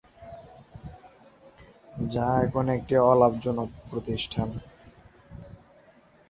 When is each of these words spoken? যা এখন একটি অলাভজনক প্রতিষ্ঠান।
যা 2.11 2.27
এখন 2.45 2.65
একটি 2.69 2.95
অলাভজনক 3.11 3.69
প্রতিষ্ঠান। 3.89 4.49